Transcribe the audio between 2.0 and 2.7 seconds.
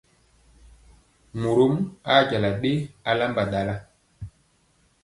a je